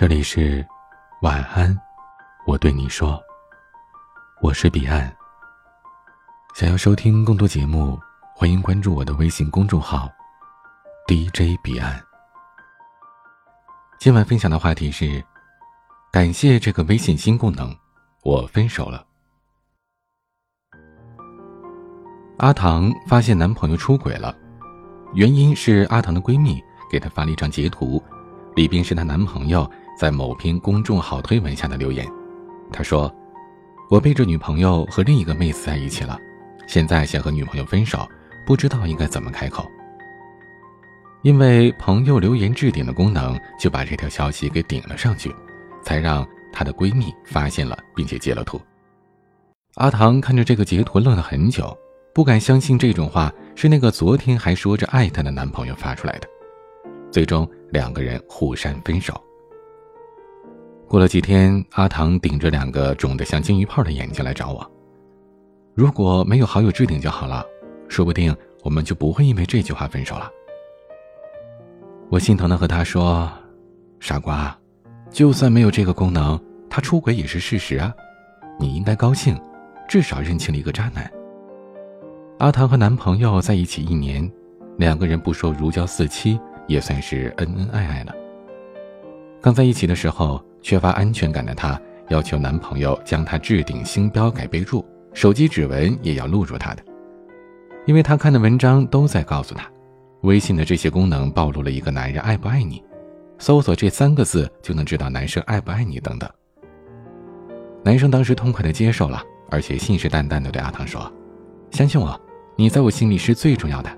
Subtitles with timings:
[0.00, 0.66] 这里是
[1.20, 1.78] 晚安，
[2.46, 3.22] 我对你说，
[4.40, 5.14] 我是彼岸。
[6.54, 8.00] 想要收听更多节目，
[8.34, 10.08] 欢迎关注我的微信公众号
[11.06, 12.02] DJ 彼岸。
[13.98, 15.22] 今晚分享的话题是：
[16.10, 17.76] 感谢这个微信新功能，
[18.22, 19.04] 我分手了。
[22.38, 24.34] 阿唐发现男朋友出轨了，
[25.12, 26.58] 原因是阿唐的闺蜜
[26.90, 28.02] 给她发了一张截图，
[28.56, 29.70] 里边是她男朋友
[30.00, 32.08] 在某篇公众号推文下的留言。
[32.72, 33.14] 他说
[33.90, 36.18] ：“我背着女朋友和另一个妹子在一起了，
[36.66, 38.08] 现在想和女朋友分手，
[38.46, 39.70] 不知道应该怎么开口。”
[41.20, 45.30] 因为朋友留言置顶的功能，就把这条消息给顶了上去，
[45.82, 48.58] 才让她的闺蜜发现了，并且截了图。
[49.74, 51.76] 阿唐看着这个截图愣了很久。
[52.14, 56.28] 不敢相信这种话是那个昨天还说着爱她的男朋友发出来的，
[57.10, 59.22] 最终两个人互删分手。
[60.90, 64.68] 过了几天，阿唐顶着两个肿得像金鱼泡的眼睛来找我。
[65.72, 67.46] 如果没有好友置顶就好了，
[67.86, 70.28] 说不定我们就不会因为这句话分手了。
[72.08, 73.30] 我心疼的和他说
[74.00, 74.58] ：“傻瓜，
[75.10, 76.36] 就算没有这个功能，
[76.68, 77.94] 他出轨也是事实啊，
[78.58, 79.40] 你应该高兴，
[79.88, 81.08] 至少认清了一个渣男。”
[82.38, 84.28] 阿唐和男朋友在一起一年，
[84.76, 86.36] 两个人不说如胶似漆，
[86.66, 88.12] 也算是恩恩爱爱了。
[89.40, 96.82] 刚在一起的时候，缺乏安全感的她要求男朋友将她置顶星标改备注，手机指纹也要录入她的，
[97.86, 99.70] 因为她看的文章都在告诉她，
[100.22, 102.82] 微信的这些功能暴露了一个男人爱不爱你，
[103.38, 106.28] 搜索这三个字就能知道男生爱不爱你等等。
[107.82, 111.10] 男生当时痛快的接受了，而且信誓旦旦的对阿唐说
[111.72, 112.20] ：“相信我。”
[112.56, 113.90] 你在我心里是最重要的。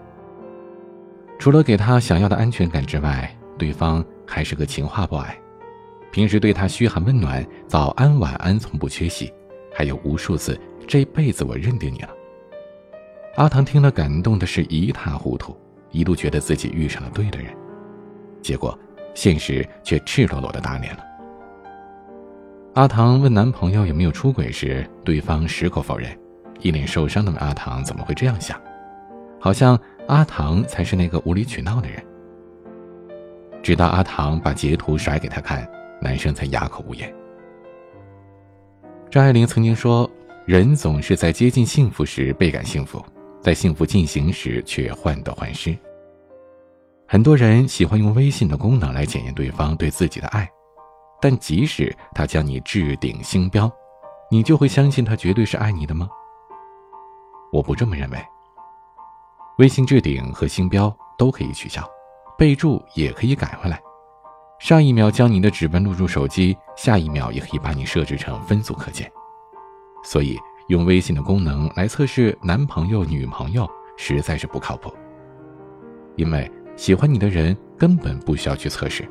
[1.36, 5.24] 除了给他想要的安全感之外，对方还是个情话 boy，
[6.12, 9.32] 平时对他嘘寒问暖，早安晚安从不缺席，
[9.74, 12.10] 还有无数次这辈子我认定你了。
[13.36, 15.56] 阿唐听了，感动的是一塌糊涂，
[15.90, 17.50] 一度觉得自己遇上了对的人，
[18.42, 18.78] 结果
[19.14, 21.02] 现实却赤裸裸的打脸了。
[22.74, 26.14] 阿唐问男朋友有没有出轨时，对方矢口否认。
[26.60, 28.60] 一脸受伤的阿唐：“怎么会这样想？
[29.40, 29.76] 好像
[30.06, 32.00] 阿唐才是那个无理取闹的人。”
[33.62, 35.68] 直到阿唐把截图甩给他看，
[36.02, 37.14] 男生才哑口无言。
[39.10, 40.10] 张爱玲曾经说
[40.44, 43.02] ：“人总是在接近幸福时倍感幸福，
[43.40, 45.76] 在幸福进行时却患得患失。”
[47.06, 50.50] 很多人喜欢用微信的功能来检验对方对自己的爱，
[51.20, 53.70] 但即使他将你置顶星标，
[54.30, 56.08] 你就会相信他绝对是爱你的吗？
[57.52, 58.18] 我不这么认为。
[59.58, 61.86] 微信置顶和星标都可以取消，
[62.38, 63.78] 备注也可以改回来。
[64.62, 69.10] 上一秒将你的指纹录入手机，下一秒也可以把你设置成分组可见。
[70.04, 74.94] 所以用微信的功能来测试男朋友、女朋友实在是不靠谱。
[76.14, 79.04] 因为喜欢你的人根本不需要去测试，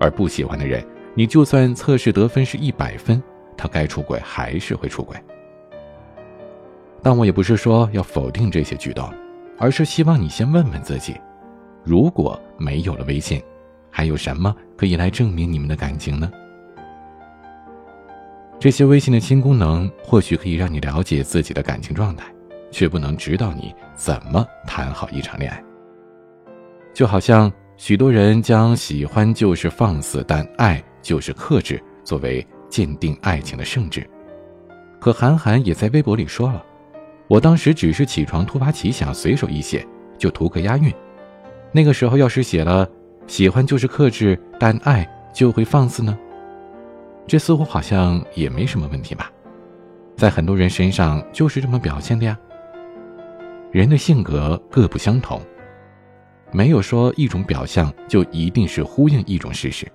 [0.00, 0.84] 而不喜欢的人，
[1.14, 3.22] 你就算测试得分是一百分，
[3.56, 5.16] 他该出轨还是会出轨。
[7.00, 9.08] 但我也不是说要否定这些举动，
[9.56, 11.14] 而是希望你先问问自己：
[11.84, 13.40] 如果没有了微信，
[13.96, 16.30] 还有什么可以来证明你们的感情呢？
[18.60, 22.26] 这些微信的新功能或许可以让你了解自己的感情状态，
[22.70, 25.64] 却不能指导你怎么谈好一场恋爱。
[26.92, 34.06] 就好像许多人将“喜欢就是放肆，但爱就是克制”作为鉴定爱情的圣旨，
[35.00, 36.62] 可韩寒也在微博里说了。
[37.28, 39.86] 我当时只是起床突发奇想，随手一写，
[40.18, 40.92] 就图个押韵。
[41.72, 42.86] 那个时候要是写了
[43.26, 46.16] “喜欢就是克制，但爱就会放肆”呢？
[47.26, 49.30] 这似乎好像也没什么问题吧？
[50.16, 52.38] 在很多人身上就是这么表现的呀。
[53.72, 55.40] 人的性格各不相同，
[56.52, 59.86] 没有说一种表象就一定是呼应一种事实。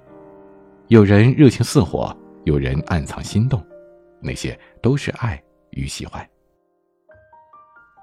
[0.89, 3.65] 有人热情似火，有人暗藏心动，
[4.19, 5.41] 那些都是爱
[5.71, 6.23] 与喜欢。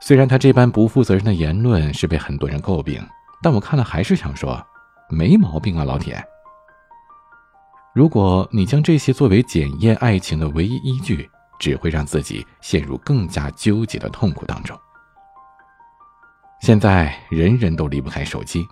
[0.01, 3.01] 虽然他这般不负责任的言论是被很多人诟病，
[3.43, 4.61] 但我看了还是想说，
[5.09, 6.23] 没毛病啊，老铁。
[7.95, 11.29] 如果你将这些作为检验爱情的唯一依据，
[11.59, 14.79] 只会让自己陷入更加纠结的痛苦当中。
[16.61, 18.67] 现在人人都离不开手机，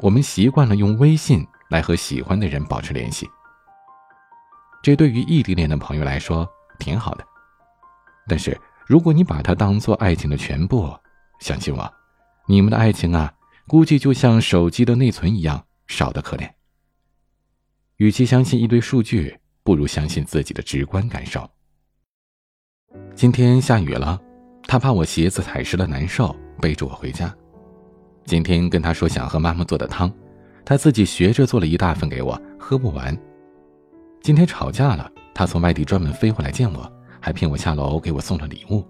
[0.00, 3.28] 我们习惯了用微信来和喜欢的人保持联系。
[4.82, 6.48] 这对于异地恋的朋友来说
[6.78, 7.24] 挺好的，
[8.28, 8.58] 但是。
[8.84, 10.92] 如果你把它当做爱情的全部，
[11.38, 11.90] 相信我，
[12.46, 13.32] 你们的爱情啊，
[13.68, 16.48] 估计就像手机的内存一样少得可怜。
[17.96, 21.48] 与其相信一堆数据，不如相信自己的直观感受。
[23.14, 24.20] 今天下雨了，
[24.64, 27.34] 他怕我鞋子踩湿了难受，背着我回家。
[28.24, 30.12] 今天跟他说想喝妈妈做的汤，
[30.64, 33.16] 他自己学着做了一大份给我，喝不完。
[34.20, 38.84] 今天吵架了，他从外地专门飞回来见我，还骗我下楼给我送了礼物。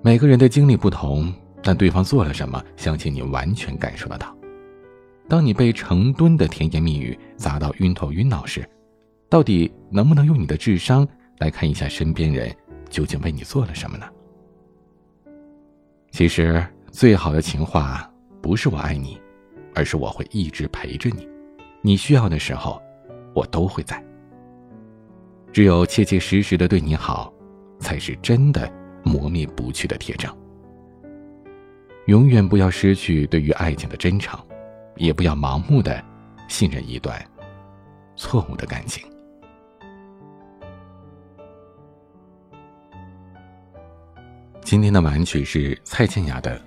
[0.00, 1.32] 每个人的经历不同，
[1.62, 4.36] 但对方做了什么，相信你完全感受得到。
[5.28, 8.68] 当你被成吨的甜言蜜语砸到晕头晕脑时，
[9.28, 11.06] 到底能不能用你的智商
[11.38, 12.54] 来看一下身边人
[12.90, 14.06] 究竟为你做了什么呢？
[16.10, 18.10] 其实，最好的情话
[18.42, 19.18] 不是我爱你，
[19.74, 21.26] 而是我会一直陪着你，
[21.80, 22.82] 你需要的时候，
[23.34, 24.04] 我都会在。
[25.50, 27.32] 只有切切实实的对你好，
[27.78, 28.70] 才是真的
[29.02, 30.30] 磨灭不去的铁证。
[32.06, 34.38] 永远不要失去对于爱情的真诚。
[34.96, 36.02] 也不要盲目的
[36.48, 37.22] 信任一段
[38.16, 39.04] 错误的感情。
[44.64, 46.56] 今天的玩曲是蔡健雅的《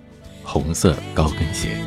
[0.44, 1.78] 红色高跟鞋》。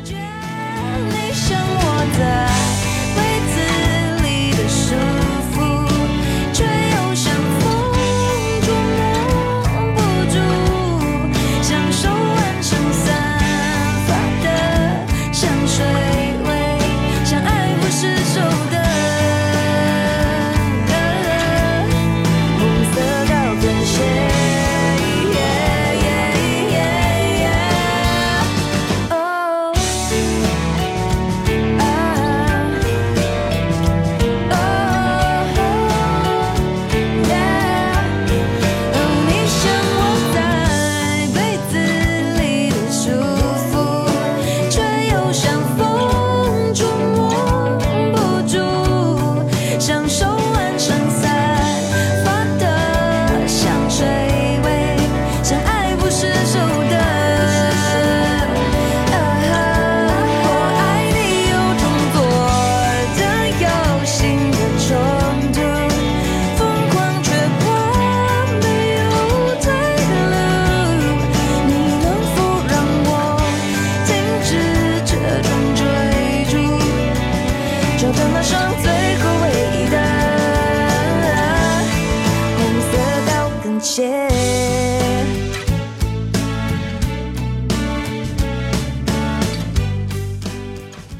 [83.79, 84.27] 切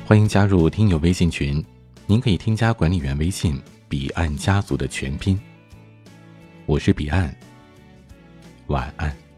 [0.05, 1.63] 欢迎加入听友微信群，
[2.07, 5.39] 您可以添加管理员微信“彼岸家族”的全拼。
[6.65, 7.33] 我是彼岸，
[8.67, 9.28] 晚安。